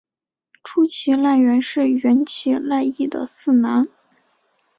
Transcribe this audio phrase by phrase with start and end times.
[0.63, 3.87] 土岐赖元是土岐赖艺的四男。